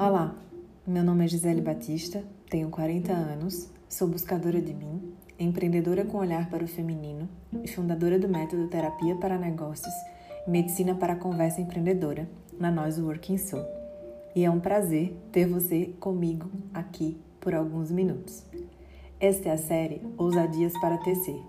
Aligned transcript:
Olá, 0.00 0.32
meu 0.86 1.02
nome 1.02 1.24
é 1.24 1.28
Gisele 1.28 1.60
Batista, 1.60 2.22
tenho 2.48 2.70
40 2.70 3.12
anos, 3.12 3.68
sou 3.88 4.06
buscadora 4.06 4.62
de 4.62 4.72
mim, 4.72 5.12
empreendedora 5.36 6.04
com 6.04 6.18
olhar 6.18 6.48
para 6.48 6.62
o 6.62 6.68
feminino 6.68 7.28
e 7.64 7.66
fundadora 7.66 8.16
do 8.16 8.28
método 8.28 8.68
Terapia 8.68 9.16
para 9.16 9.36
Negócios 9.36 9.92
e 10.46 10.50
Medicina 10.52 10.94
para 10.94 11.14
a 11.14 11.16
Conversa 11.16 11.60
Empreendedora 11.60 12.28
na 12.60 12.70
Nós 12.70 12.96
Working 12.96 13.38
Soul. 13.38 13.64
E 14.36 14.44
é 14.44 14.50
um 14.52 14.60
prazer 14.60 15.16
ter 15.32 15.48
você 15.48 15.86
comigo 15.98 16.48
aqui 16.72 17.20
por 17.40 17.52
alguns 17.52 17.90
minutos. 17.90 18.44
Esta 19.18 19.48
é 19.48 19.52
a 19.52 19.58
série 19.58 20.00
Ousadias 20.16 20.74
para 20.80 20.98
Tecer, 20.98 21.42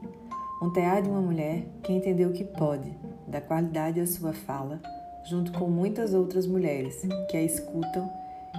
um 0.60 0.74
tear 0.74 1.04
de 1.04 1.10
uma 1.10 1.22
mulher 1.22 1.68
que 1.84 1.94
entendeu 1.94 2.34
que 2.34 2.46
pode, 2.46 2.92
da 3.28 3.40
qualidade 3.40 4.00
da 4.00 4.08
sua 4.08 4.34
fala, 4.34 4.82
junto 5.30 5.52
com 5.52 5.70
muitas 5.70 6.16
outras 6.16 6.48
mulheres 6.48 7.00
que 7.30 7.38
a 7.38 7.44
escutam 7.44 8.10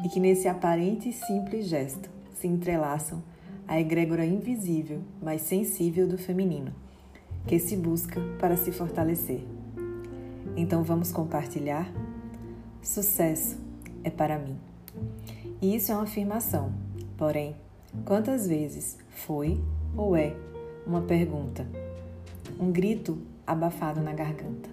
e 0.04 0.08
que 0.08 0.20
nesse 0.20 0.48
aparente 0.48 1.08
e 1.08 1.12
simples 1.12 1.66
gesto 1.66 2.08
se 2.34 2.46
entrelaçam 2.46 3.22
à 3.66 3.78
egrégora 3.80 4.24
invisível, 4.24 5.00
mas 5.22 5.42
sensível 5.42 6.08
do 6.08 6.18
feminino, 6.18 6.72
que 7.46 7.58
se 7.58 7.76
busca 7.76 8.20
para 8.38 8.56
se 8.56 8.72
fortalecer. 8.72 9.44
Então 10.56 10.82
vamos 10.82 11.12
compartilhar? 11.12 11.90
Sucesso 12.82 13.58
é 14.02 14.10
para 14.10 14.38
mim. 14.38 14.56
E 15.60 15.76
isso 15.76 15.92
é 15.92 15.94
uma 15.94 16.04
afirmação, 16.04 16.72
porém, 17.16 17.54
quantas 18.04 18.46
vezes 18.46 18.98
foi 19.10 19.60
ou 19.96 20.16
é 20.16 20.34
uma 20.86 21.02
pergunta, 21.02 21.66
um 22.58 22.72
grito 22.72 23.18
abafado 23.46 24.00
na 24.00 24.12
garganta? 24.12 24.70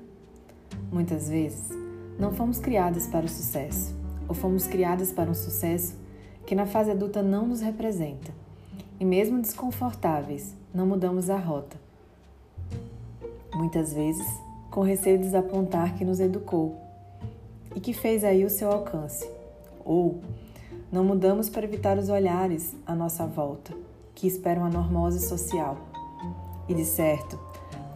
Muitas 0.92 1.30
vezes, 1.30 1.70
não 2.18 2.34
fomos 2.34 2.60
criadas 2.60 3.08
para 3.08 3.26
o 3.26 3.30
sucesso, 3.30 3.94
ou 4.28 4.36
fomos 4.36 4.68
criadas 4.68 5.12
para 5.12 5.30
um 5.30 5.34
sucesso 5.34 5.96
que 6.46 6.56
na 6.56 6.66
fase 6.66 6.92
adulta 6.92 7.22
não 7.22 7.48
nos 7.48 7.62
representa. 7.62 8.32
E 9.00 9.06
mesmo 9.06 9.42
desconfortáveis, 9.42 10.56
não 10.74 10.88
mudamos 10.88 11.30
a 11.30 11.38
rota. 11.38 11.78
Muitas 13.54 13.94
vezes, 13.94 14.26
com 14.72 14.82
receio 14.82 15.18
de 15.18 15.26
desapontar 15.26 15.96
que 15.96 16.06
nos 16.06 16.20
educou 16.20 16.78
e 17.76 17.80
que 17.80 17.94
fez 17.94 18.24
aí 18.24 18.46
o 18.46 18.50
seu 18.50 18.72
alcance. 18.72 19.30
Ou 19.84 20.20
não 20.92 21.04
mudamos 21.04 21.50
para 21.50 21.66
evitar 21.66 21.98
os 21.98 22.10
olhares 22.10 22.76
à 22.86 22.96
nossa 22.96 23.26
volta, 23.26 23.74
que 24.16 24.26
esperam 24.26 24.64
a 24.64 24.70
normose 24.70 25.20
social. 25.20 25.78
E 26.68 26.74
de 26.74 26.86
certo, 26.86 27.40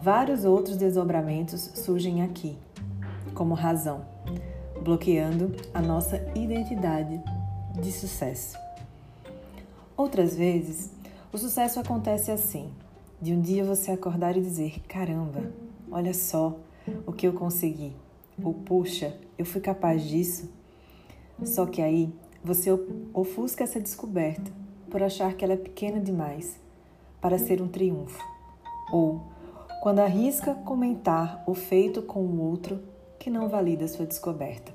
vários 0.02 0.44
outros 0.44 0.76
desdobramentos 0.76 1.70
surgem 1.74 2.22
aqui, 2.22 2.56
como 3.34 3.54
razão, 3.54 4.02
bloqueando 4.82 5.54
a 5.72 5.80
nossa 5.80 6.16
identidade 6.34 7.22
de 7.80 7.92
sucesso. 7.92 8.58
Outras 9.96 10.36
vezes, 10.36 10.90
o 11.32 11.38
sucesso 11.38 11.78
acontece 11.80 12.30
assim: 12.30 12.70
de 13.20 13.32
um 13.32 13.40
dia 13.40 13.64
você 13.64 13.92
acordar 13.92 14.36
e 14.36 14.40
dizer: 14.40 14.80
caramba, 14.88 15.52
olha 15.90 16.12
só 16.12 16.56
o 17.06 17.12
que 17.12 17.26
eu 17.26 17.32
consegui, 17.32 17.94
ou 18.42 18.52
puxa, 18.52 19.16
eu 19.38 19.46
fui 19.46 19.60
capaz 19.60 20.02
disso. 20.02 20.50
Só 21.44 21.66
que 21.66 21.80
aí 21.80 22.12
você 22.44 22.70
ofusca 23.14 23.64
essa 23.64 23.80
descoberta 23.80 24.50
por 24.90 25.02
achar 25.02 25.34
que 25.34 25.44
ela 25.44 25.54
é 25.54 25.56
pequena 25.56 26.00
demais 26.00 26.58
para 27.20 27.38
ser 27.38 27.62
um 27.62 27.68
triunfo. 27.68 28.22
Ou 28.92 29.22
quando 29.82 30.00
arrisca 30.00 30.54
comentar 30.54 31.42
o 31.46 31.54
feito 31.54 32.02
com 32.02 32.20
o 32.20 32.40
outro 32.40 32.91
que 33.22 33.30
não 33.30 33.48
valida 33.48 33.86
sua 33.86 34.04
descoberta. 34.04 34.72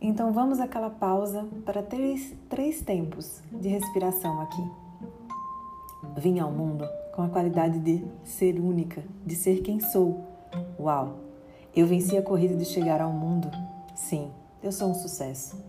Então 0.00 0.32
vamos 0.32 0.60
àquela 0.60 0.88
pausa 0.88 1.44
para 1.64 1.82
três, 1.82 2.32
três 2.48 2.80
tempos 2.80 3.40
de 3.50 3.68
respiração 3.68 4.40
aqui. 4.40 4.70
Vim 6.16 6.38
ao 6.38 6.52
mundo 6.52 6.88
com 7.12 7.22
a 7.22 7.28
qualidade 7.28 7.80
de 7.80 8.04
ser 8.22 8.60
única, 8.60 9.02
de 9.24 9.34
ser 9.34 9.62
quem 9.62 9.80
sou. 9.80 10.24
Uau! 10.78 11.16
Eu 11.74 11.88
venci 11.88 12.16
a 12.16 12.22
corrida 12.22 12.54
de 12.54 12.64
chegar 12.64 13.00
ao 13.00 13.10
mundo. 13.10 13.50
Sim, 13.96 14.30
eu 14.62 14.70
sou 14.70 14.88
um 14.90 14.94
sucesso. 14.94 15.60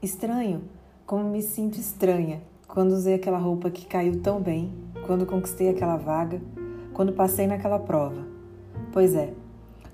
Estranho 0.00 0.62
como 1.04 1.24
me 1.24 1.42
sinto 1.42 1.78
estranha 1.78 2.40
quando 2.66 2.92
usei 2.92 3.12
aquela 3.12 3.38
roupa 3.38 3.70
que 3.70 3.84
caiu 3.84 4.22
tão 4.22 4.40
bem, 4.40 4.72
quando 5.06 5.26
conquistei 5.26 5.68
aquela 5.68 5.98
vaga, 5.98 6.40
quando 6.94 7.12
passei 7.12 7.46
naquela 7.46 7.78
prova. 7.78 8.26
Pois 8.90 9.14
é, 9.14 9.34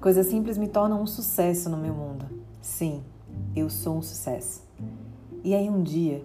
Coisas 0.05 0.27
simples 0.27 0.59
me 0.59 0.69
tornam 0.69 1.01
um 1.01 1.07
sucesso 1.07 1.71
no 1.71 1.79
meu 1.79 1.95
mundo. 1.95 2.27
Sim, 2.61 3.03
eu 3.57 3.71
sou 3.71 3.97
um 3.97 4.03
sucesso. 4.03 4.63
E 5.43 5.55
aí 5.55 5.71
um 5.71 5.83
dia 5.83 6.23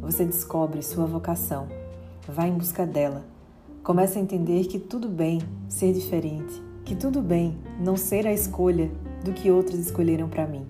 você 0.00 0.24
descobre 0.24 0.82
sua 0.82 1.06
vocação, 1.06 1.68
vai 2.26 2.48
em 2.48 2.54
busca 2.54 2.84
dela, 2.84 3.24
começa 3.84 4.18
a 4.18 4.20
entender 4.20 4.64
que 4.64 4.80
tudo 4.80 5.08
bem 5.08 5.40
ser 5.68 5.92
diferente, 5.92 6.60
que 6.84 6.96
tudo 6.96 7.22
bem 7.22 7.56
não 7.78 7.96
ser 7.96 8.26
a 8.26 8.32
escolha 8.32 8.90
do 9.24 9.32
que 9.32 9.48
outros 9.48 9.78
escolheram 9.78 10.28
para 10.28 10.48
mim, 10.48 10.66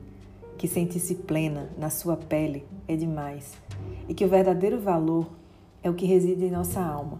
que 0.58 0.68
sentir-se 0.68 1.14
plena 1.14 1.70
na 1.78 1.88
sua 1.88 2.14
pele 2.14 2.66
é 2.86 2.94
demais 2.94 3.54
e 4.06 4.12
que 4.12 4.22
o 4.22 4.28
verdadeiro 4.28 4.78
valor 4.78 5.30
é 5.82 5.88
o 5.88 5.94
que 5.94 6.04
reside 6.04 6.44
em 6.44 6.50
nossa 6.50 6.82
alma, 6.82 7.18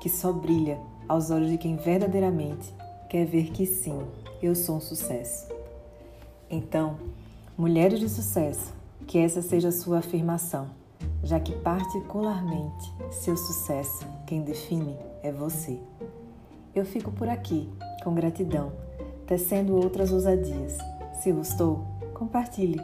que 0.00 0.08
só 0.08 0.32
brilha 0.32 0.80
aos 1.06 1.30
olhos 1.30 1.48
de 1.48 1.58
quem 1.58 1.76
verdadeiramente 1.76 2.74
quer 3.08 3.24
ver 3.24 3.52
que 3.52 3.64
sim, 3.66 4.00
eu 4.44 4.54
sou 4.54 4.76
um 4.76 4.80
sucesso. 4.80 5.48
Então, 6.50 6.98
mulheres 7.56 7.98
de 7.98 8.08
sucesso, 8.08 8.72
que 9.06 9.18
essa 9.18 9.42
seja 9.42 9.68
a 9.68 9.72
sua 9.72 9.98
afirmação, 9.98 10.68
já 11.22 11.40
que 11.40 11.52
particularmente 11.52 12.92
seu 13.10 13.36
sucesso 13.36 14.06
quem 14.26 14.42
define 14.42 14.96
é 15.22 15.32
você. 15.32 15.78
Eu 16.74 16.84
fico 16.84 17.10
por 17.10 17.28
aqui, 17.28 17.68
com 18.02 18.14
gratidão, 18.14 18.72
tecendo 19.26 19.76
outras 19.76 20.12
ousadias. 20.12 20.76
Se 21.22 21.32
gostou, 21.32 21.84
compartilhe 22.12 22.80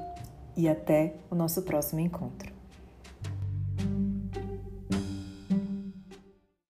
e 0.57 0.69
até 0.69 1.15
o 1.31 1.35
nosso 1.35 1.63
próximo 1.63 2.01
encontro. 2.01 2.50